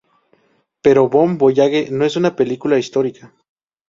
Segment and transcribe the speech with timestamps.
[0.81, 3.35] Pero "Bon voyage" no es una película "histórica".